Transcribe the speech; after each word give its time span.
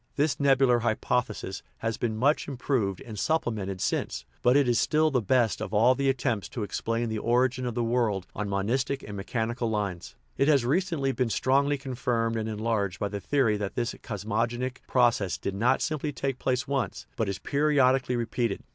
This 0.15 0.33
tt 0.33 0.39
nebular 0.39 0.79
hypothe 0.81 1.35
sis" 1.35 1.61
has 1.83 1.97
been 1.97 2.17
much 2.17 2.47
improved 2.47 3.01
and 3.01 3.19
supplemented 3.19 3.79
since, 3.79 4.25
but 4.41 4.57
it 4.57 4.67
is 4.67 4.79
still 4.81 5.11
the 5.11 5.21
best 5.21 5.61
of 5.61 5.75
all 5.75 5.93
the 5.93 6.09
attempts 6.09 6.49
to 6.49 6.63
explain 6.63 7.07
the 7.07 7.19
origin 7.19 7.67
of 7.67 7.75
the 7.75 7.83
world 7.83 8.25
on 8.33 8.49
monistic 8.49 9.03
and 9.03 9.15
mechanical 9.15 9.69
lines. 9.69 10.15
It 10.37 10.47
has 10.47 10.65
recently 10.65 11.11
been 11.11 11.29
strongly 11.29 11.77
confirmed 11.77 12.35
and 12.35 12.49
enlarged 12.49 12.97
by 12.99 13.09
the 13.09 13.19
theory 13.21 13.57
that 13.57 13.75
this 13.75 13.93
cosmogonic 14.01 14.81
process 14.87 15.37
did 15.37 15.53
not 15.53 15.83
simply 15.83 16.11
take 16.11 16.39
place 16.39 16.67
once, 16.67 17.05
but 17.15 17.29
is 17.29 17.37
periodically 17.37 18.15
repeated. 18.15 18.63